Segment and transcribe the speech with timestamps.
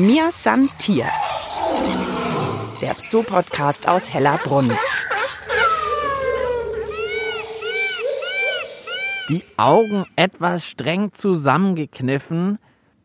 [0.00, 1.04] Mir san Tier.
[2.80, 4.72] Der Zoopodcast aus Hellerbrunn.
[9.28, 12.58] Die Augen etwas streng zusammengekniffen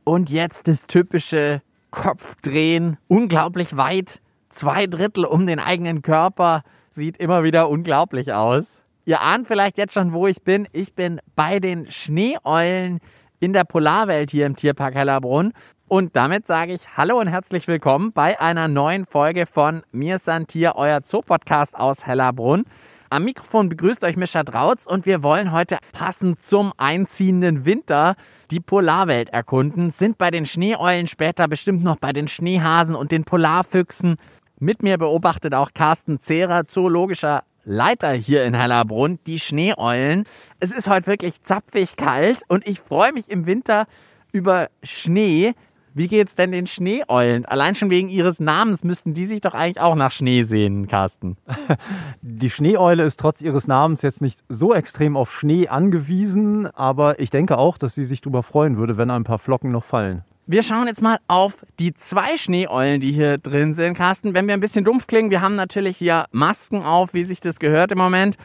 [0.05, 1.61] und jetzt das typische
[1.91, 8.83] Kopfdrehen, unglaublich weit, zwei Drittel um den eigenen Körper, sieht immer wieder unglaublich aus.
[9.03, 10.65] Ihr ahnt vielleicht jetzt schon, wo ich bin.
[10.71, 13.01] Ich bin bei den Schneeeulen
[13.41, 15.51] in der Polarwelt hier im Tierpark Hellerbrunn.
[15.87, 20.27] Und damit sage ich Hallo und herzlich willkommen bei einer neuen Folge von Mir ist
[20.47, 22.63] Tier, euer Zoopodcast aus Hellerbrunn.
[23.11, 28.15] Am Mikrofon begrüßt euch Mischa Drautz und wir wollen heute passend zum einziehenden Winter
[28.49, 33.23] die Polarwelt erkunden, sind bei den Schneeeulen später bestimmt noch bei den Schneehasen und den
[33.23, 34.15] Polarfüchsen.
[34.57, 40.25] Mit mir beobachtet auch Carsten Zehrer, zoologischer Leiter hier in Hellerbrunn, die Schneeeulen.
[40.59, 43.85] Es ist heute wirklich zapfig kalt und ich freue mich im Winter
[44.31, 45.53] über Schnee.
[45.97, 47.45] Wie geht's denn den Schneeeulen?
[47.45, 51.37] Allein schon wegen ihres Namens müssten die sich doch eigentlich auch nach Schnee sehen, Carsten.
[52.21, 57.29] Die Schneeeule ist trotz ihres Namens jetzt nicht so extrem auf Schnee angewiesen, aber ich
[57.29, 60.25] denke auch, dass sie sich darüber freuen würde, wenn ein paar Flocken noch fallen.
[60.47, 64.33] Wir schauen jetzt mal auf die zwei Schneeeulen, die hier drin sind, Carsten.
[64.33, 67.57] Wenn wir ein bisschen dumpf klingen, wir haben natürlich hier Masken auf, wie sich das
[67.57, 68.35] gehört im Moment.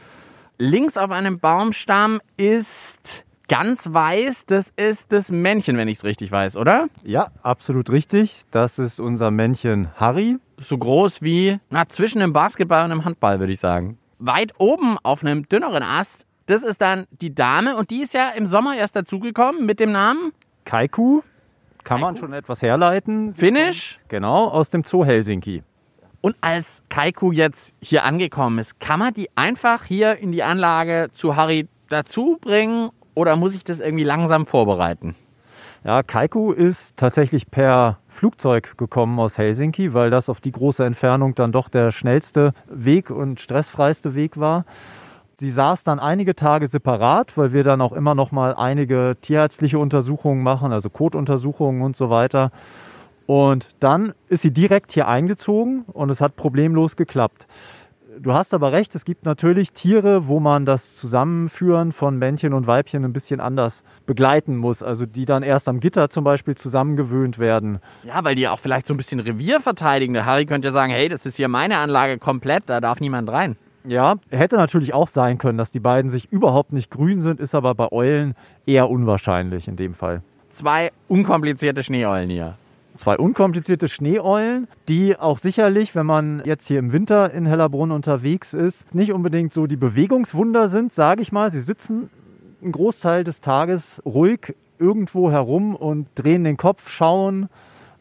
[0.56, 6.30] Links auf einem Baumstamm ist ganz weiß, das ist das Männchen, wenn ich es richtig
[6.30, 6.86] weiß, oder?
[7.02, 8.44] Ja, absolut richtig.
[8.52, 10.38] Das ist unser Männchen Harry.
[10.56, 13.98] So groß wie na, zwischen einem Basketball und einem Handball, würde ich sagen.
[14.20, 18.28] Weit oben auf einem dünneren Ast, das ist dann die Dame und die ist ja
[18.28, 20.30] im Sommer erst dazugekommen mit dem Namen
[20.64, 21.22] Kaiku.
[21.82, 23.32] Kann man schon etwas herleiten.
[23.32, 23.98] Finnish.
[24.06, 25.64] Genau, aus dem Zoo Helsinki.
[26.20, 31.08] Und als Kaiku jetzt hier angekommen ist, kann man die einfach hier in die Anlage
[31.14, 35.14] zu Harry dazu bringen oder muss ich das irgendwie langsam vorbereiten?
[35.84, 41.34] Ja, Kaiku ist tatsächlich per Flugzeug gekommen aus Helsinki, weil das auf die große Entfernung
[41.34, 44.66] dann doch der schnellste Weg und stressfreiste Weg war.
[45.36, 49.78] Sie saß dann einige Tage separat, weil wir dann auch immer noch mal einige tierärztliche
[49.78, 52.50] Untersuchungen machen, also Kotuntersuchungen und so weiter.
[53.24, 57.46] Und dann ist sie direkt hier eingezogen und es hat problemlos geklappt.
[58.22, 62.66] Du hast aber recht, es gibt natürlich Tiere, wo man das Zusammenführen von Männchen und
[62.66, 64.82] Weibchen ein bisschen anders begleiten muss.
[64.82, 67.78] Also die dann erst am Gitter zum Beispiel zusammengewöhnt werden.
[68.04, 70.12] Ja, weil die auch vielleicht so ein bisschen Revier verteidigen.
[70.12, 73.30] Der Harry könnte ja sagen, hey, das ist hier meine Anlage komplett, da darf niemand
[73.30, 73.56] rein.
[73.84, 77.54] Ja, hätte natürlich auch sein können, dass die beiden sich überhaupt nicht grün sind, ist
[77.54, 78.34] aber bei Eulen
[78.66, 80.20] eher unwahrscheinlich in dem Fall.
[80.50, 82.58] Zwei unkomplizierte Schneeeulen hier.
[83.00, 88.52] Zwei unkomplizierte Schneeeulen, die auch sicherlich, wenn man jetzt hier im Winter in Hellerbrunn unterwegs
[88.52, 91.50] ist, nicht unbedingt so die Bewegungswunder sind, sage ich mal.
[91.50, 92.10] Sie sitzen
[92.60, 97.48] einen Großteil des Tages ruhig irgendwo herum und drehen den Kopf, schauen.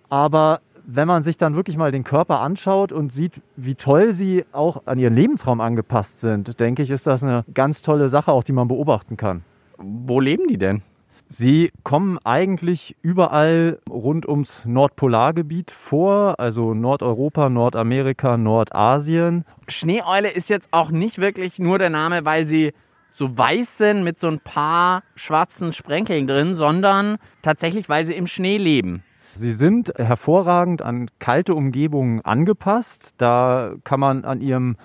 [0.09, 4.43] Aber wenn man sich dann wirklich mal den Körper anschaut und sieht, wie toll sie
[4.51, 8.43] auch an ihren Lebensraum angepasst sind, denke ich, ist das eine ganz tolle Sache, auch
[8.43, 9.45] die man beobachten kann.
[9.77, 10.81] Wo leben die denn?
[11.31, 19.45] Sie kommen eigentlich überall rund ums Nordpolargebiet vor, also Nordeuropa, Nordamerika, Nordasien.
[19.67, 22.73] Schneeeule ist jetzt auch nicht wirklich nur der Name, weil sie
[23.11, 28.25] so weiß sind mit so ein paar schwarzen Sprenkeln drin, sondern tatsächlich, weil sie im
[28.25, 29.03] Schnee leben.
[29.35, 33.13] Sie sind hervorragend an kalte Umgebungen angepasst.
[33.17, 34.77] Da kann man an ihrem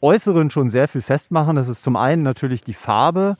[0.00, 1.56] Äußeren schon sehr viel festmachen.
[1.56, 3.36] Das ist zum einen natürlich die Farbe.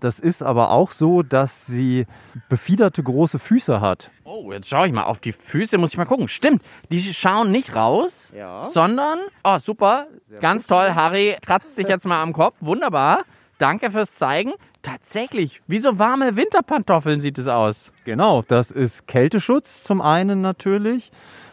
[0.00, 2.06] Das ist aber auch so, dass sie
[2.48, 4.10] befiederte große Füße hat.
[4.24, 5.04] Oh, jetzt schaue ich mal.
[5.04, 6.28] Auf die Füße muss ich mal gucken.
[6.28, 8.64] Stimmt, die schauen nicht raus, Ja.
[8.66, 10.06] sondern, oh super,
[10.40, 10.94] ganz toll.
[10.94, 12.56] Harry kratzt sich jetzt mal am Kopf.
[12.60, 13.24] Wunderbar.
[13.58, 14.52] Danke fürs Zeigen.
[14.82, 17.92] Tatsächlich, wie so warme Winterpantoffeln sieht es aus.
[18.04, 21.10] Genau, das ist Kälteschutz zum einen natürlich.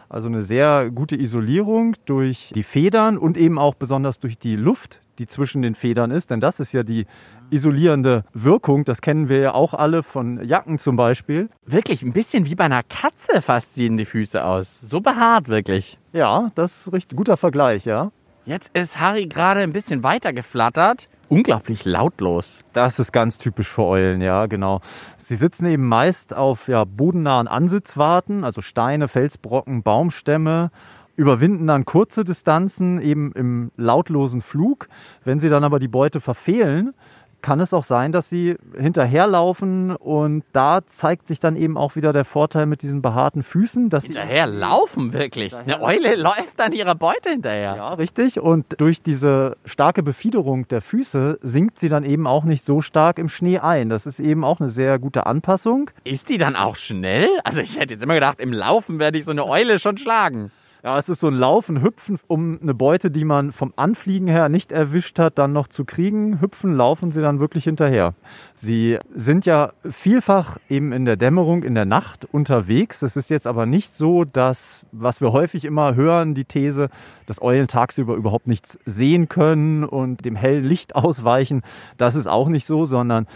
[0.08, 5.00] Also eine sehr gute Isolierung durch die Federn und eben auch besonders durch die Luft,
[5.18, 6.30] die zwischen den Federn ist.
[6.30, 7.06] Denn das ist ja die
[7.50, 8.84] isolierende Wirkung.
[8.84, 11.48] Das kennen wir ja auch alle von Jacken zum Beispiel.
[11.64, 14.80] Wirklich, ein bisschen wie bei einer Katze fast sehen die Füße aus.
[14.80, 15.98] So behaart wirklich.
[16.12, 18.10] Ja, das ist richtig guter Vergleich, ja.
[18.46, 21.08] Jetzt ist Harry gerade ein bisschen weiter geflattert.
[21.28, 22.60] Unglaublich lautlos.
[22.72, 24.82] Das ist ganz typisch für Eulen, ja, genau.
[25.18, 30.70] Sie sitzen eben meist auf ja, bodennahen Ansitzwarten, also Steine, Felsbrocken, Baumstämme,
[31.16, 34.88] überwinden dann kurze Distanzen eben im lautlosen Flug.
[35.24, 36.94] Wenn sie dann aber die Beute verfehlen,
[37.42, 42.12] kann es auch sein, dass sie hinterherlaufen und da zeigt sich dann eben auch wieder
[42.12, 43.88] der Vorteil mit diesen behaarten Füßen.
[43.88, 45.54] Dass hinterherlaufen wirklich.
[45.54, 47.76] Eine Eule läuft an ihrer Beute hinterher.
[47.76, 48.40] Ja, richtig.
[48.40, 53.18] Und durch diese starke Befiederung der Füße sinkt sie dann eben auch nicht so stark
[53.18, 53.88] im Schnee ein.
[53.88, 55.90] Das ist eben auch eine sehr gute Anpassung.
[56.04, 57.28] Ist die dann auch schnell?
[57.44, 60.50] Also ich hätte jetzt immer gedacht, im Laufen werde ich so eine Eule schon schlagen.
[60.86, 64.48] Ja, es ist so ein Laufen, Hüpfen, um eine Beute, die man vom Anfliegen her
[64.48, 66.40] nicht erwischt hat, dann noch zu kriegen.
[66.40, 68.14] Hüpfen, laufen sie dann wirklich hinterher.
[68.58, 73.02] Sie sind ja vielfach eben in der Dämmerung, in der Nacht unterwegs.
[73.02, 76.88] Es ist jetzt aber nicht so, dass, was wir häufig immer hören, die These,
[77.26, 81.62] dass Eulen tagsüber überhaupt nichts sehen können und dem hellen Licht ausweichen.
[81.98, 83.26] Das ist auch nicht so, sondern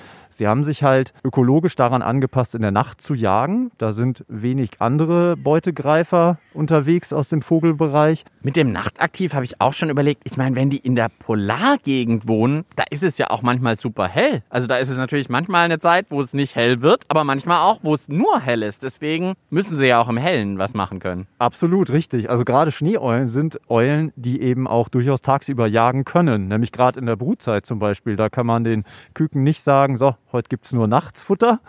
[0.40, 3.73] Sie haben sich halt ökologisch daran angepasst, in der Nacht zu jagen.
[3.76, 8.25] Da sind wenig andere Beutegreifer unterwegs aus dem Vogelbereich.
[8.40, 12.26] Mit dem Nachtaktiv habe ich auch schon überlegt, ich meine, wenn die in der Polargegend
[12.26, 14.43] wohnen, da ist es ja auch manchmal super hell.
[14.49, 17.59] Also da ist es natürlich manchmal eine Zeit, wo es nicht hell wird, aber manchmal
[17.62, 18.83] auch, wo es nur hell ist.
[18.83, 21.27] Deswegen müssen sie ja auch im Hellen was machen können.
[21.39, 22.31] Absolut richtig.
[22.31, 26.49] Also gerade Schneeeulen sind Eulen, die eben auch durchaus tagsüber jagen können.
[26.49, 28.17] Nämlich gerade in der Brutzeit zum Beispiel.
[28.17, 28.85] Da kann man den
[29.15, 31.61] Küken nicht sagen, so, heute gibt es nur Nachtsfutter,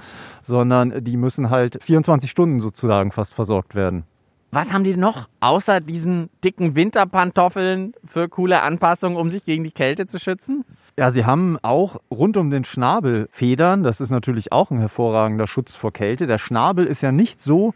[0.43, 4.05] sondern die müssen halt 24 Stunden sozusagen fast versorgt werden.
[4.53, 9.71] Was haben die noch außer diesen dicken Winterpantoffeln für coole Anpassungen, um sich gegen die
[9.71, 10.65] Kälte zu schützen?
[11.01, 13.81] Ja, sie haben auch rund um den Schnabel Federn.
[13.81, 16.27] Das ist natürlich auch ein hervorragender Schutz vor Kälte.
[16.27, 17.73] Der Schnabel ist ja nicht so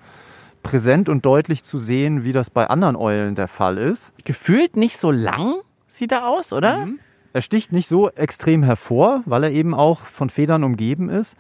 [0.62, 4.14] präsent und deutlich zu sehen, wie das bei anderen Eulen der Fall ist.
[4.26, 5.56] Gefühlt nicht so lang
[5.88, 6.86] sieht er aus, oder?
[6.86, 7.00] Mhm.
[7.34, 11.36] Er sticht nicht so extrem hervor, weil er eben auch von Federn umgeben ist.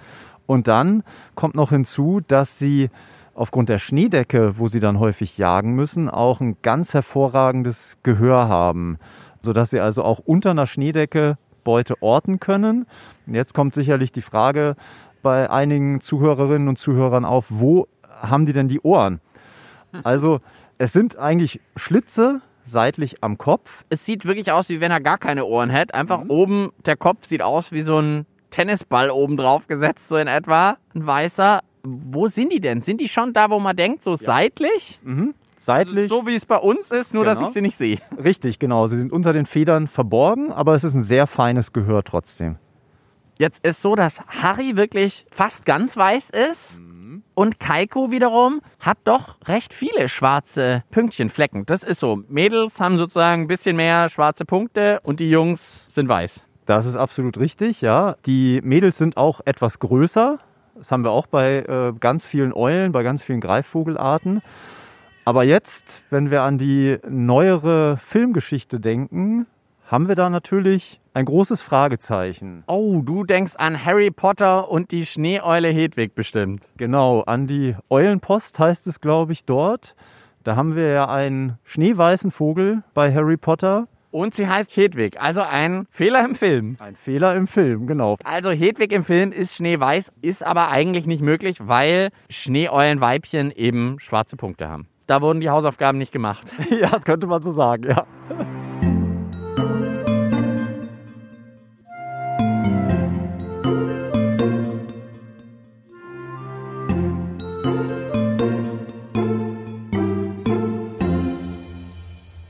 [0.47, 1.03] Und dann
[1.35, 2.89] kommt noch hinzu, dass sie
[3.35, 8.97] aufgrund der Schneedecke, wo sie dann häufig jagen müssen, auch ein ganz hervorragendes Gehör haben,
[9.43, 12.85] sodass sie also auch unter einer Schneedecke Beute orten können.
[13.25, 14.77] Jetzt kommt sicherlich die Frage
[15.21, 17.89] bei einigen Zuhörerinnen und Zuhörern auf, wo
[18.21, 19.19] haben die denn die Ohren?
[20.03, 20.39] Also
[20.77, 23.83] es sind eigentlich Schlitze seitlich am Kopf.
[23.89, 25.93] Es sieht wirklich aus, wie wenn er gar keine Ohren hätte.
[25.93, 26.29] Einfach mhm.
[26.29, 30.77] oben, der Kopf sieht aus wie so ein Tennisball oben drauf gesetzt, so in etwa.
[30.93, 31.61] Ein weißer.
[31.83, 32.81] Wo sind die denn?
[32.81, 34.17] Sind die schon da, wo man denkt, so ja.
[34.17, 34.99] seitlich?
[35.03, 35.35] Mhm.
[35.65, 36.09] Seitlich.
[36.09, 37.33] So wie es bei uns ist, nur genau.
[37.33, 37.97] dass ich sie nicht sehe.
[38.23, 38.85] Richtig, genau.
[38.85, 42.57] Sie sind unter den Federn verborgen, aber es ist ein sehr feines Gehör trotzdem.
[43.39, 46.79] Jetzt ist so, dass Harry wirklich fast ganz weiß ist.
[46.79, 47.23] Mhm.
[47.33, 51.65] Und Kaiko wiederum hat doch recht viele schwarze Pünktchenflecken.
[51.65, 52.21] Das ist so.
[52.27, 56.45] Mädels haben sozusagen ein bisschen mehr schwarze Punkte und die Jungs sind weiß.
[56.67, 58.17] Das ist absolut richtig, ja.
[58.27, 60.37] Die Mädels sind auch etwas größer.
[60.75, 64.43] Das haben wir auch bei äh, ganz vielen Eulen, bei ganz vielen Greifvogelarten.
[65.27, 69.47] Aber jetzt, wenn wir an die neuere Filmgeschichte denken,
[69.87, 72.63] haben wir da natürlich ein großes Fragezeichen.
[72.67, 76.69] Oh, du denkst an Harry Potter und die Schneeeule Hedwig bestimmt.
[76.77, 79.95] Genau, an die Eulenpost heißt es, glaube ich, dort.
[80.43, 83.87] Da haben wir ja einen schneeweißen Vogel bei Harry Potter.
[84.11, 86.77] Und sie heißt Hedwig, also ein Fehler im Film.
[86.79, 88.15] Ein Fehler im Film, genau.
[88.23, 94.37] Also Hedwig im Film ist schneeweiß, ist aber eigentlich nicht möglich, weil Schneeeulenweibchen eben schwarze
[94.37, 94.87] Punkte haben.
[95.07, 96.51] Da wurden die Hausaufgaben nicht gemacht.
[96.69, 98.07] ja, das könnte man so sagen, ja.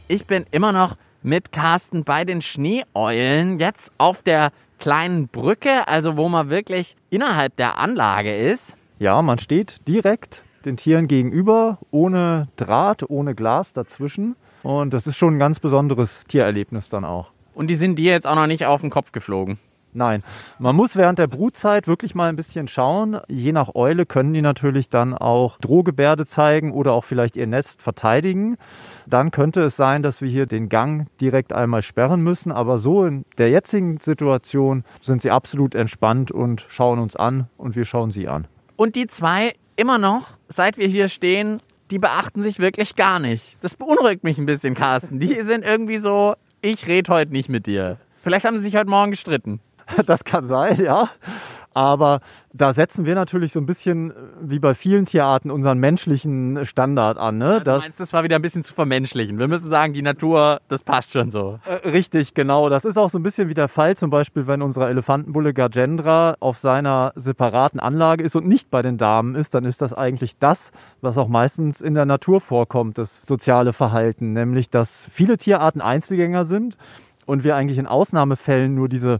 [0.07, 6.15] Ich bin immer noch mit Carsten bei den Schneeeulen, jetzt auf der kleinen Brücke, also
[6.15, 8.77] wo man wirklich innerhalb der Anlage ist.
[8.99, 14.35] Ja, man steht direkt den Tieren gegenüber, ohne Draht, ohne Glas dazwischen.
[14.63, 17.31] Und das ist schon ein ganz besonderes Tiererlebnis dann auch.
[17.53, 19.59] Und die sind dir jetzt auch noch nicht auf den Kopf geflogen?
[19.95, 20.23] Nein,
[20.59, 23.17] man muss während der Brutzeit wirklich mal ein bisschen schauen.
[23.29, 27.81] Je nach Eule können die natürlich dann auch Drohgebärde zeigen oder auch vielleicht ihr Nest
[27.81, 28.57] verteidigen.
[29.07, 32.51] Dann könnte es sein, dass wir hier den Gang direkt einmal sperren müssen.
[32.51, 37.77] Aber so in der jetzigen Situation sind sie absolut entspannt und schauen uns an und
[37.77, 38.47] wir schauen sie an.
[38.75, 43.57] Und die zwei immer noch, seit wir hier stehen, die beachten sich wirklich gar nicht.
[43.61, 45.19] Das beunruhigt mich ein bisschen, Carsten.
[45.19, 47.97] Die sind irgendwie so, ich rede heute nicht mit dir.
[48.23, 49.59] Vielleicht haben sie sich heute Morgen gestritten.
[50.07, 51.11] Das kann sein, ja.
[51.75, 52.21] Aber
[52.53, 57.37] da setzen wir natürlich so ein bisschen wie bei vielen Tierarten unseren menschlichen Standard an.
[57.37, 57.55] Ne?
[57.55, 59.37] Ja, du meinst, das war wieder ein bisschen zu vermenschlichen.
[59.39, 61.59] Wir müssen sagen, die Natur, das passt schon so.
[61.65, 62.69] Äh, richtig, genau.
[62.69, 66.37] Das ist auch so ein bisschen wie der Fall, zum Beispiel, wenn unsere Elefantenbulle Gajendra
[66.39, 70.39] auf seiner separaten Anlage ist und nicht bei den Damen ist, dann ist das eigentlich
[70.39, 74.31] das, was auch meistens in der Natur vorkommt, das soziale Verhalten.
[74.31, 76.77] Nämlich, dass viele Tierarten Einzelgänger sind
[77.25, 79.19] und wir eigentlich in Ausnahmefällen nur diese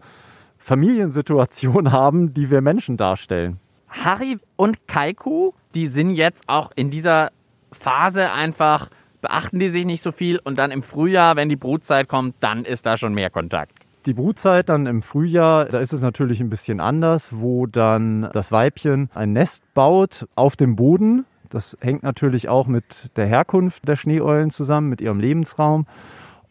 [0.65, 3.59] Familiensituation haben, die wir Menschen darstellen.
[3.87, 7.31] Harry und Kaiku, die sind jetzt auch in dieser
[7.71, 8.89] Phase einfach,
[9.21, 12.65] beachten die sich nicht so viel und dann im Frühjahr, wenn die Brutzeit kommt, dann
[12.65, 13.73] ist da schon mehr Kontakt.
[14.07, 18.51] Die Brutzeit dann im Frühjahr, da ist es natürlich ein bisschen anders, wo dann das
[18.51, 21.25] Weibchen ein Nest baut auf dem Boden.
[21.49, 25.85] Das hängt natürlich auch mit der Herkunft der Schneeeulen zusammen, mit ihrem Lebensraum.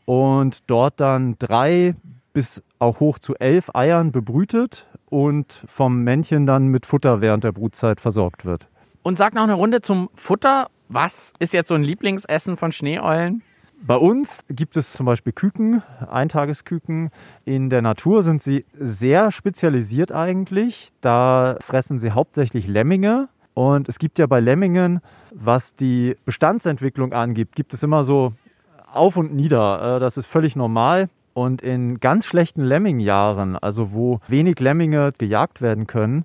[0.04, 1.96] Und dort dann drei
[2.32, 7.52] bis auch hoch zu elf Eiern bebrütet und vom Männchen dann mit Futter während der
[7.52, 8.68] Brutzeit versorgt wird.
[9.02, 10.68] Und sag noch eine Runde zum Futter.
[10.88, 13.42] Was ist jetzt so ein Lieblingsessen von Schneeeulen?
[13.86, 17.10] Bei uns gibt es zum Beispiel Küken, Eintagesküken.
[17.44, 20.90] In der Natur sind sie sehr spezialisiert eigentlich.
[21.00, 23.28] Da fressen sie hauptsächlich Lemminge.
[23.52, 25.00] Und es gibt ja bei Lemmingen,
[25.32, 28.32] was die Bestandsentwicklung angibt, gibt es immer so
[28.92, 29.96] auf und nieder.
[29.96, 31.08] Äh, das ist völlig normal.
[31.34, 36.24] Und in ganz schlechten Lemmingjahren, also wo wenig Lemminge gejagt werden können,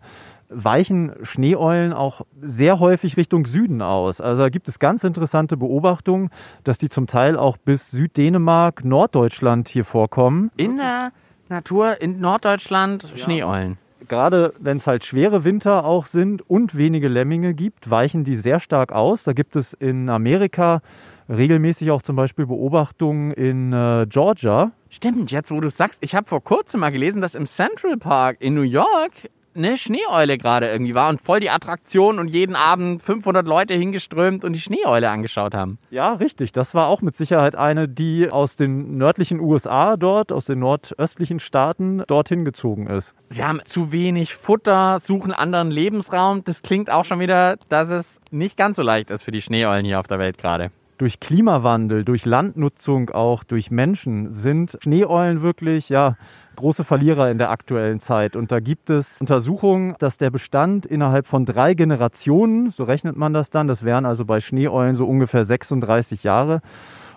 [0.50, 4.22] weichen Schneeeulen auch sehr häufig Richtung Süden aus.
[4.22, 6.30] Also da gibt es ganz interessante Beobachtungen,
[6.64, 10.52] dass die zum Teil auch bis Süddänemark, Norddeutschland hier vorkommen.
[10.58, 11.12] In der
[11.50, 13.78] Natur in Norddeutschland Schneeeulen.
[14.08, 18.60] Gerade wenn es halt schwere Winter auch sind und wenige Lemminge gibt, weichen die sehr
[18.60, 19.24] stark aus.
[19.24, 20.82] Da gibt es in Amerika
[21.30, 24.72] regelmäßig auch zum Beispiel Beobachtungen in äh, Georgia.
[24.90, 28.38] Stimmt, jetzt wo du sagst, ich habe vor kurzem mal gelesen, dass im Central Park
[28.40, 33.02] in New York eine Schneeeule gerade irgendwie war und voll die Attraktion und jeden Abend
[33.02, 35.80] 500 Leute hingeströmt und die Schneeeule angeschaut haben.
[35.90, 36.52] Ja, richtig.
[36.52, 41.40] Das war auch mit Sicherheit eine, die aus den nördlichen USA dort, aus den nordöstlichen
[41.40, 43.16] Staaten dorthin gezogen ist.
[43.30, 46.44] Sie haben zu wenig Futter, suchen anderen Lebensraum.
[46.44, 49.86] Das klingt auch schon wieder, dass es nicht ganz so leicht ist für die Schneeeulen
[49.86, 55.88] hier auf der Welt gerade durch Klimawandel, durch Landnutzung auch, durch Menschen sind Schneeeulen wirklich,
[55.88, 56.18] ja,
[56.58, 58.36] große Verlierer in der aktuellen Zeit.
[58.36, 63.34] Und da gibt es Untersuchungen, dass der Bestand innerhalb von drei Generationen, so rechnet man
[63.34, 66.62] das dann, das wären also bei Schneeeulen so ungefähr 36 Jahre,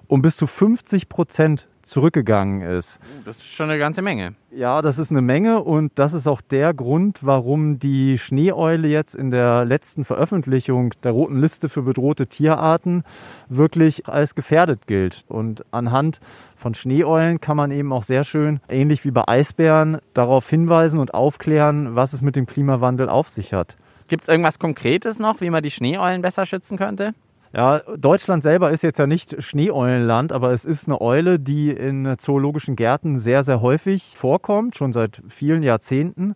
[0.06, 2.99] um bis zu 50 Prozent zurückgegangen ist.
[3.26, 4.34] Das ist schon eine ganze Menge.
[4.50, 9.14] Ja, das ist eine Menge und das ist auch der Grund, warum die Schneeeule jetzt
[9.14, 13.04] in der letzten Veröffentlichung der roten Liste für bedrohte Tierarten
[13.50, 15.25] wirklich als gefährdet gilt.
[15.28, 16.20] Und anhand
[16.56, 21.12] von Schneeeulen kann man eben auch sehr schön, ähnlich wie bei Eisbären, darauf hinweisen und
[21.12, 23.76] aufklären, was es mit dem Klimawandel auf sich hat.
[24.08, 27.12] Gibt es irgendwas Konkretes noch, wie man die Schneeeulen besser schützen könnte?
[27.54, 32.14] Ja, Deutschland selber ist jetzt ja nicht Schneeeulenland, aber es ist eine Eule, die in
[32.18, 36.35] zoologischen Gärten sehr, sehr häufig vorkommt, schon seit vielen Jahrzehnten.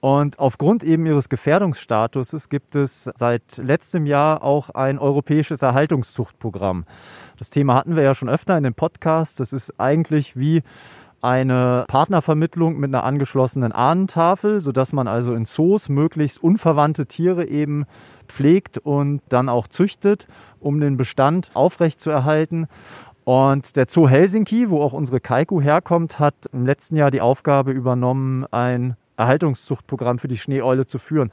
[0.00, 6.84] Und aufgrund eben ihres Gefährdungsstatuses gibt es seit letztem Jahr auch ein europäisches Erhaltungszuchtprogramm.
[7.38, 9.38] Das Thema hatten wir ja schon öfter in dem Podcast.
[9.38, 10.62] Das ist eigentlich wie
[11.22, 17.84] eine Partnervermittlung mit einer angeschlossenen Ahnentafel, sodass man also in Zoos möglichst unverwandte Tiere eben
[18.28, 20.26] pflegt und dann auch züchtet,
[20.60, 22.68] um den Bestand aufrechtzuerhalten.
[23.24, 27.70] Und der Zoo Helsinki, wo auch unsere Kaiku herkommt, hat im letzten Jahr die Aufgabe
[27.72, 31.30] übernommen, ein Erhaltungszuchtprogramm für die Schneeeule zu führen.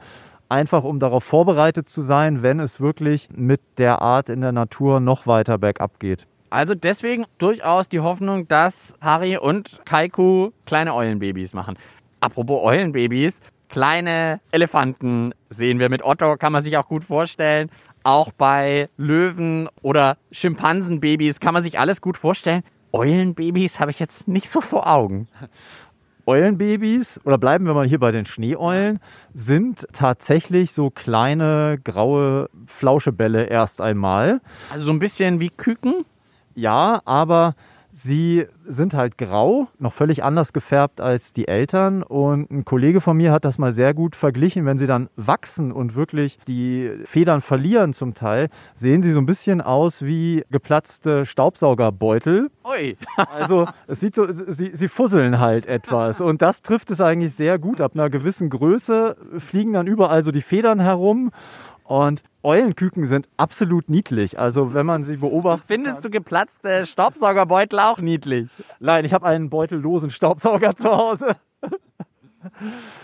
[0.50, 5.00] Einfach um darauf vorbereitet zu sein, wenn es wirklich mit der Art in der Natur
[5.00, 6.26] noch weiter bergab geht.
[6.50, 11.76] Also deswegen durchaus die Hoffnung, dass Harry und Kaiku kleine Eulenbabys machen.
[12.20, 17.70] Apropos Eulenbabys, kleine Elefanten sehen wir mit Otto, kann man sich auch gut vorstellen.
[18.02, 22.62] Auch bei Löwen oder Schimpansenbabys kann man sich alles gut vorstellen.
[22.92, 25.28] Eulenbabys habe ich jetzt nicht so vor Augen.
[26.24, 29.00] Eulenbabys, oder bleiben wir mal hier bei den Schneeeulen,
[29.32, 34.40] sind tatsächlich so kleine graue Flauschebälle erst einmal.
[34.70, 36.04] Also so ein bisschen wie Küken?
[36.58, 37.54] Ja, aber
[37.92, 42.02] sie sind halt grau, noch völlig anders gefärbt als die Eltern.
[42.02, 44.66] Und ein Kollege von mir hat das mal sehr gut verglichen.
[44.66, 49.26] Wenn sie dann wachsen und wirklich die Federn verlieren zum Teil, sehen sie so ein
[49.26, 52.50] bisschen aus wie geplatzte Staubsaugerbeutel.
[52.64, 52.96] Ui.
[53.16, 56.20] also es sieht so, sie, sie fusseln halt etwas.
[56.20, 57.80] Und das trifft es eigentlich sehr gut.
[57.80, 61.30] Ab einer gewissen Größe fliegen dann überall so die Federn herum.
[61.88, 64.38] Und Eulenküken sind absolut niedlich.
[64.38, 65.68] Also wenn man sie beobachtet.
[65.68, 68.50] Findest du geplatzte Staubsaugerbeutel auch niedlich?
[68.78, 71.36] Nein, ich habe einen beutellosen Staubsauger zu Hause.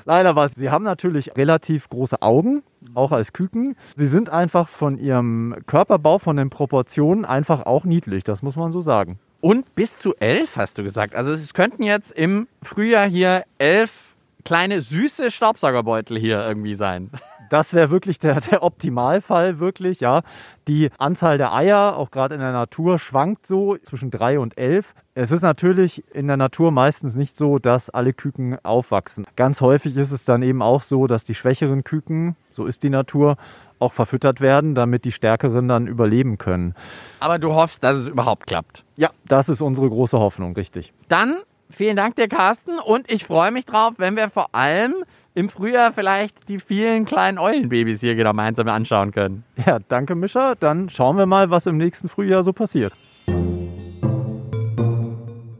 [0.04, 2.62] Nein, aber sie haben natürlich relativ große Augen,
[2.94, 3.74] auch als Küken.
[3.96, 8.70] Sie sind einfach von ihrem Körperbau, von den Proportionen einfach auch niedlich, das muss man
[8.70, 9.18] so sagen.
[9.40, 11.14] Und bis zu elf, hast du gesagt.
[11.14, 14.14] Also es könnten jetzt im Frühjahr hier elf
[14.44, 17.10] kleine süße Staubsaugerbeutel hier irgendwie sein.
[17.50, 20.22] Das wäre wirklich der, der Optimalfall, wirklich, ja.
[20.68, 24.94] Die Anzahl der Eier, auch gerade in der Natur, schwankt so zwischen drei und elf.
[25.14, 29.26] Es ist natürlich in der Natur meistens nicht so, dass alle Küken aufwachsen.
[29.36, 32.90] Ganz häufig ist es dann eben auch so, dass die schwächeren Küken, so ist die
[32.90, 33.36] Natur,
[33.78, 36.74] auch verfüttert werden, damit die stärkeren dann überleben können.
[37.20, 38.84] Aber du hoffst, dass es überhaupt klappt.
[38.96, 40.92] Ja, das ist unsere große Hoffnung, richtig.
[41.08, 41.36] Dann
[41.70, 42.78] vielen Dank dir, Carsten.
[42.78, 44.94] Und ich freue mich drauf, wenn wir vor allem
[45.34, 49.44] im Frühjahr vielleicht die vielen kleinen Eulenbabys hier gemeinsam anschauen können.
[49.66, 50.54] Ja, danke, Mischa.
[50.54, 52.92] Dann schauen wir mal, was im nächsten Frühjahr so passiert.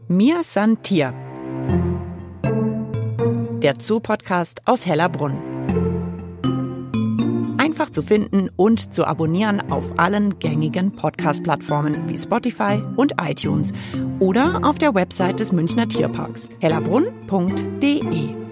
[0.07, 1.13] Mir san Tier.
[3.61, 5.37] Der Zoo-Podcast aus Hellerbrunn.
[7.57, 13.73] Einfach zu finden und zu abonnieren auf allen gängigen Podcast-Plattformen wie Spotify und iTunes
[14.19, 18.44] oder auf der Website des Münchner Tierparks hellerbrunn.de.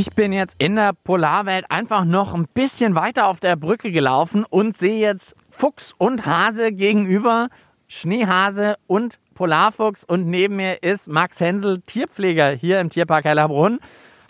[0.00, 4.44] Ich bin jetzt in der Polarwelt einfach noch ein bisschen weiter auf der Brücke gelaufen
[4.48, 7.48] und sehe jetzt Fuchs und Hase gegenüber,
[7.88, 13.80] Schneehase und Polarfuchs und neben mir ist Max Hensel, Tierpfleger hier im Tierpark Hellerbrunn.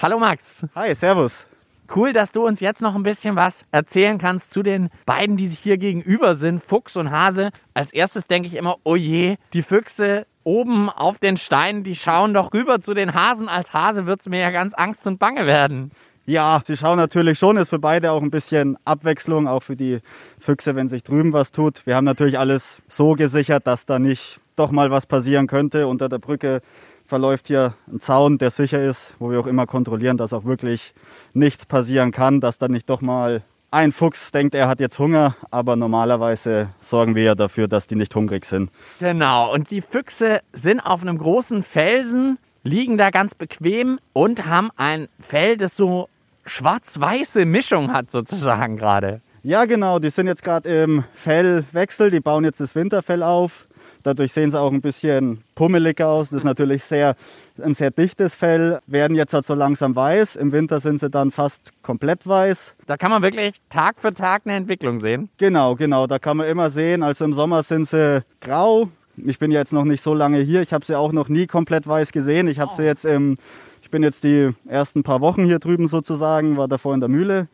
[0.00, 0.66] Hallo Max.
[0.75, 1.46] Hi, servus.
[1.94, 5.48] Cool, dass du uns jetzt noch ein bisschen was erzählen kannst zu den beiden, die
[5.48, 7.50] sich hier gegenüber sind, Fuchs und Hase.
[7.75, 12.33] Als erstes denke ich immer, oh je, die Füchse oben auf den Steinen, die schauen
[12.33, 13.50] doch rüber zu den Hasen.
[13.50, 15.90] Als Hase wird es mir ja ganz Angst und Bange werden.
[16.25, 20.00] Ja, sie schauen natürlich schon, ist für beide auch ein bisschen Abwechslung, auch für die
[20.38, 21.87] Füchse, wenn sich drüben was tut.
[21.87, 25.87] Wir haben natürlich alles so gesichert, dass da nicht doch mal was passieren könnte.
[25.87, 26.62] Unter der Brücke
[27.05, 30.95] verläuft hier ein Zaun, der sicher ist, wo wir auch immer kontrollieren, dass auch wirklich
[31.35, 35.37] nichts passieren kann, dass da nicht doch mal ein Fuchs denkt, er hat jetzt Hunger,
[35.50, 38.70] aber normalerweise sorgen wir ja dafür, dass die nicht hungrig sind.
[38.98, 44.70] Genau, und die Füchse sind auf einem großen Felsen, liegen da ganz bequem und haben
[44.76, 46.08] ein Fell, das so
[46.46, 49.20] schwarz-weiße Mischung hat sozusagen gerade.
[49.42, 53.67] Ja, genau, die sind jetzt gerade im Fellwechsel, die bauen jetzt das Winterfell auf.
[54.02, 56.31] Dadurch sehen sie auch ein bisschen pummelig aus.
[56.31, 57.17] Das ist natürlich sehr,
[57.62, 58.81] ein sehr dichtes Fell.
[58.87, 60.37] Werden jetzt halt so langsam weiß.
[60.37, 62.75] Im Winter sind sie dann fast komplett weiß.
[62.87, 65.28] Da kann man wirklich Tag für Tag eine Entwicklung sehen.
[65.38, 66.07] Genau, genau.
[66.07, 67.02] Da kann man immer sehen.
[67.02, 68.88] Also im Sommer sind sie grau.
[69.17, 70.62] Ich bin jetzt noch nicht so lange hier.
[70.62, 72.47] Ich habe sie auch noch nie komplett weiß gesehen.
[72.49, 72.76] Ich habe oh.
[72.76, 73.37] sie jetzt im,
[73.83, 77.49] ich bin jetzt die ersten paar Wochen hier drüben sozusagen, war davor in der Mühle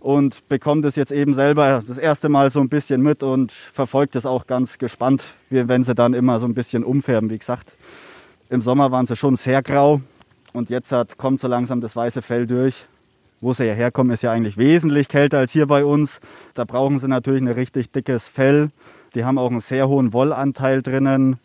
[0.00, 4.16] und bekommt es jetzt eben selber das erste Mal so ein bisschen mit und verfolgt
[4.16, 7.30] es auch ganz gespannt, wenn sie dann immer so ein bisschen umfärben.
[7.30, 7.72] Wie gesagt,
[8.48, 10.00] im Sommer waren sie schon sehr grau
[10.52, 12.86] und jetzt hat, kommt so langsam das weiße Fell durch.
[13.42, 16.20] Wo sie ja herkommen, ist ja eigentlich wesentlich kälter als hier bei uns.
[16.52, 18.70] Da brauchen sie natürlich ein richtig dickes Fell.
[19.14, 21.38] Die haben auch einen sehr hohen Wollanteil drinnen.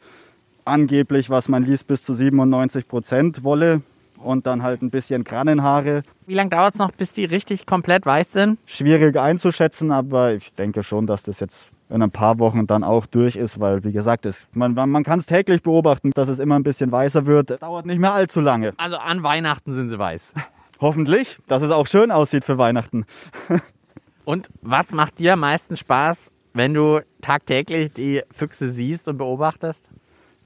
[0.65, 3.81] Angeblich, was man liest, bis zu 97 Prozent Wolle
[4.17, 6.03] und dann halt ein bisschen Krannenhaare.
[6.25, 8.59] Wie lange dauert es noch, bis die richtig komplett weiß sind?
[8.65, 13.05] Schwierig einzuschätzen, aber ich denke schon, dass das jetzt in ein paar Wochen dann auch
[13.05, 16.55] durch ist, weil wie gesagt, es, man, man kann es täglich beobachten, dass es immer
[16.55, 17.61] ein bisschen weißer wird.
[17.61, 18.73] Dauert nicht mehr allzu lange.
[18.77, 20.33] Also an Weihnachten sind sie weiß.
[20.81, 23.05] Hoffentlich, dass es auch schön aussieht für Weihnachten.
[24.25, 29.89] Und was macht dir am meisten Spaß, wenn du tagtäglich die Füchse siehst und beobachtest?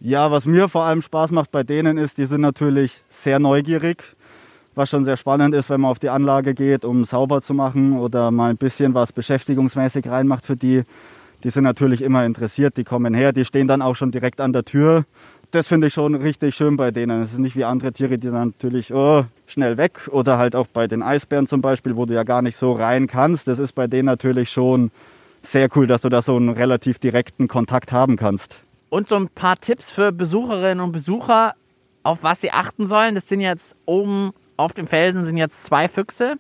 [0.02, 4.02] Ja, was mir vor allem Spaß macht bei denen ist, die sind natürlich sehr neugierig,
[4.74, 8.00] was schon sehr spannend ist, wenn man auf die Anlage geht, um sauber zu machen
[8.00, 10.84] oder mal ein bisschen was beschäftigungsmäßig reinmacht für die.
[11.44, 14.54] Die sind natürlich immer interessiert, die kommen her, die stehen dann auch schon direkt an
[14.54, 15.04] der Tür.
[15.52, 17.22] Das finde ich schon richtig schön bei denen.
[17.22, 20.68] Es ist nicht wie andere Tiere, die dann natürlich oh, schnell weg oder halt auch
[20.68, 23.50] bei den Eisbären zum Beispiel, wo du ja gar nicht so rein kannst.
[23.50, 24.92] Das ist bei denen natürlich schon
[25.44, 28.60] sehr cool, dass du da so einen relativ direkten Kontakt haben kannst.
[28.90, 31.54] Und so ein paar Tipps für Besucherinnen und Besucher,
[32.04, 33.16] auf was sie achten sollen.
[33.16, 36.36] Das sind jetzt oben auf dem Felsen sind jetzt zwei Füchse.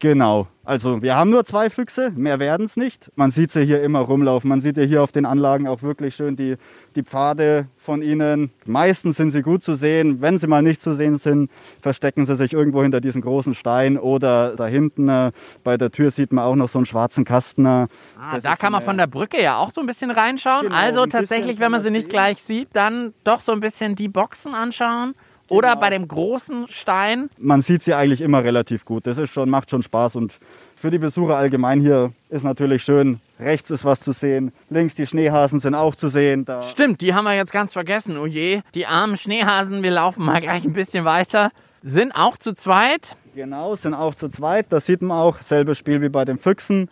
[0.00, 0.48] Genau.
[0.64, 3.10] Also wir haben nur zwei Füchse, mehr werden es nicht.
[3.16, 4.48] Man sieht sie hier immer rumlaufen.
[4.48, 6.56] Man sieht ja hier auf den Anlagen auch wirklich schön die,
[6.94, 8.50] die Pfade von ihnen.
[8.66, 10.20] Meistens sind sie gut zu sehen.
[10.20, 11.50] Wenn sie mal nicht zu sehen sind,
[11.82, 15.32] verstecken sie sich irgendwo hinter diesen großen Stein oder da hinten äh,
[15.64, 17.66] bei der Tür sieht man auch noch so einen schwarzen Kasten.
[17.66, 20.66] Äh, ah, da kann man von der Brücke ja auch so ein bisschen reinschauen.
[20.66, 24.08] Genau, also tatsächlich, wenn man sie nicht gleich sieht, dann doch so ein bisschen die
[24.08, 25.14] Boxen anschauen.
[25.50, 25.80] Oder genau.
[25.80, 27.28] bei dem großen Stein?
[27.36, 29.06] Man sieht sie eigentlich immer relativ gut.
[29.06, 30.38] Das ist schon, macht schon Spaß und
[30.76, 33.20] für die Besucher allgemein hier ist natürlich schön.
[33.38, 36.44] Rechts ist was zu sehen, links die Schneehasen sind auch zu sehen.
[36.44, 38.16] Da Stimmt, die haben wir jetzt ganz vergessen.
[38.16, 41.50] Oh je, die armen Schneehasen, wir laufen mal gleich ein bisschen weiter.
[41.82, 43.16] Sind auch zu zweit?
[43.34, 44.66] Genau, sind auch zu zweit.
[44.70, 46.88] Da sieht man auch, selbes Spiel wie bei den Füchsen.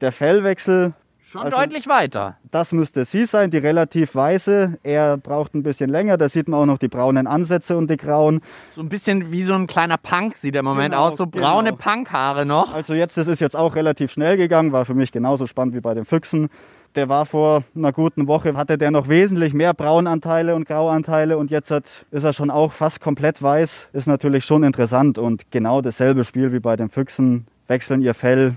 [0.00, 0.94] Der Fellwechsel
[1.36, 2.36] Schon Also- deutlich weiter.
[2.50, 4.78] Das müsste sie sein, die relativ weiße.
[4.82, 7.96] Er braucht ein bisschen länger, da sieht man auch noch die braunen Ansätze und die
[7.96, 8.40] grauen.
[8.74, 11.16] So ein bisschen wie so ein kleiner Punk sieht der im Moment Genau, aus.
[11.16, 11.82] So braune genau.
[11.82, 12.72] Punkhaare noch.
[12.74, 15.80] Also jetzt, das ist jetzt auch relativ schnell gegangen, war für mich genauso spannend wie
[15.80, 16.48] bei den Füchsen.
[16.94, 21.50] Der war vor einer guten Woche, hatte der noch wesentlich mehr Braunanteile und Grauanteile und
[21.50, 23.88] jetzt hat, ist er schon auch fast komplett weiß.
[23.92, 27.46] Ist natürlich schon interessant und genau dasselbe Spiel wie bei den Füchsen.
[27.68, 28.54] Wechseln ihr Fell,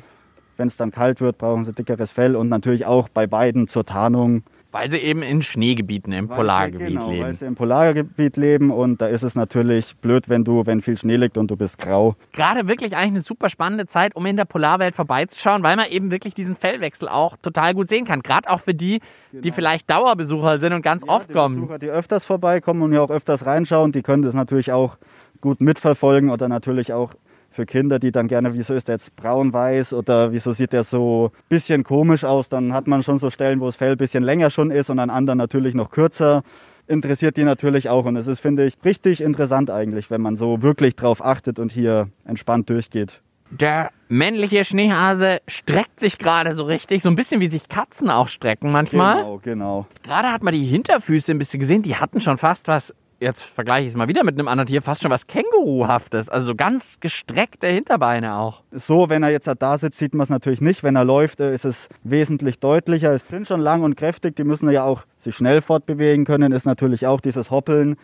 [0.60, 3.86] wenn es dann kalt wird, brauchen sie dickeres Fell und natürlich auch bei beiden zur
[3.86, 4.44] Tarnung.
[4.72, 7.34] Weil sie eben in Schneegebieten im Weil Polargebiet sie, genau, Weil leben.
[7.34, 11.16] sie im Polargebiet leben und da ist es natürlich blöd, wenn du, wenn viel Schnee
[11.16, 12.14] liegt und du bist grau.
[12.34, 16.12] Gerade wirklich eigentlich eine super spannende Zeit, um in der Polarwelt vorbeizuschauen, weil man eben
[16.12, 18.22] wirklich diesen Fellwechsel auch total gut sehen kann.
[18.22, 19.00] Gerade auch für die,
[19.32, 21.14] die vielleicht Dauerbesucher sind und ganz Genau.
[21.14, 21.56] Ja, oft die kommen.
[21.56, 24.98] Besucher, die öfters vorbeikommen und hier auch öfters reinschauen, die können das natürlich auch
[25.42, 27.16] gut mitverfolgen oder natürlich auch
[27.60, 31.34] für Kinder, die dann gerne, wieso ist der jetzt braun-weiß oder wieso sieht der so
[31.34, 34.24] ein bisschen komisch aus, dann hat man schon so Stellen, wo das Fell ein bisschen
[34.24, 36.44] länger schon ist und an anderen natürlich noch kürzer.
[36.88, 40.62] Interessiert die natürlich auch und es ist, finde ich, richtig interessant eigentlich, wenn man so
[40.62, 43.20] wirklich drauf achtet und hier entspannt durchgeht.
[43.52, 48.30] Der männliche Schneehase streckt sich gerade so richtig, so ein bisschen wie sich Katzen auch
[48.30, 49.18] strecken manchmal.
[49.18, 49.88] Genau, genau.
[50.04, 53.86] Gerade hat man die Hinterfüße ein bisschen gesehen, die hatten schon fast was, jetzt vergleiche
[53.86, 56.30] ich es mal wieder mit einem anderen Tier, fast schon was Känguruhaftes.
[56.30, 58.64] Also so ganz gestreckte Hinterbeine auch.
[58.72, 60.84] So, wenn er jetzt da sitzt, sieht man es natürlich nicht.
[60.84, 63.12] Wenn er läuft, äh, ist es wesentlich deutlicher.
[63.12, 64.36] Es sind schon lang und kräftig.
[64.36, 66.52] Die müssen ja auch sich schnell fortbewegen können.
[66.52, 67.98] Ist natürlich auch dieses Hoppeln.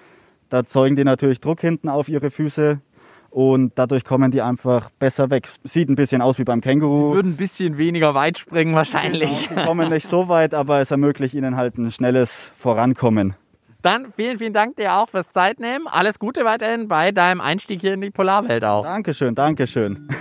[0.49, 2.79] Da zeugen die natürlich Druck hinten auf ihre Füße.
[3.29, 5.49] Und dadurch kommen die einfach besser weg.
[5.63, 7.15] Sieht ein bisschen aus wie beim Känguru.
[7.15, 9.49] Würden ein bisschen weniger weit springen wahrscheinlich.
[9.49, 13.35] Die kommen nicht so weit, aber es ermöglicht ihnen halt ein schnelles Vorankommen.
[13.85, 15.85] Dann vielen, vielen Dank dir auch fürs Zeitnehmen.
[15.85, 18.83] Alles Gute weiterhin bei deinem Einstieg hier in die Polarwelt auch.
[18.83, 20.09] Dankeschön, Dankeschön.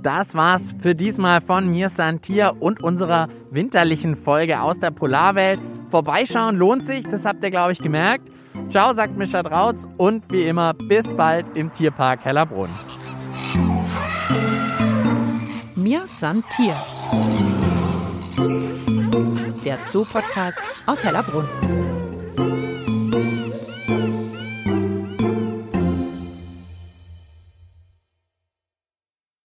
[0.00, 5.60] Das war's für diesmal von mir, Santier und unserer winterlichen Folge aus der Polarwelt.
[5.90, 8.28] Vorbeischauen lohnt sich, das habt ihr, glaube ich, gemerkt.
[8.68, 12.70] Ciao, sagt Mischa Drautz und wie immer bis bald im Tierpark Hellerbrunn.
[15.74, 16.76] Mir san Tier.
[19.64, 21.87] Der Zoo-Podcast aus Hellerbrunn.